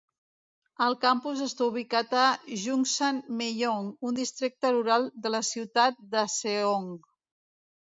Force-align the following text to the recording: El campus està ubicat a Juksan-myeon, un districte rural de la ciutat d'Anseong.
El 0.85 0.95
campus 1.01 1.43
està 1.47 1.67
ubicat 1.71 2.15
a 2.21 2.23
Juksan-myeon, 2.63 3.93
un 4.11 4.19
districte 4.21 4.73
rural 4.79 5.07
de 5.29 5.35
la 5.37 5.45
ciutat 5.53 6.03
d'Anseong. 6.17 6.93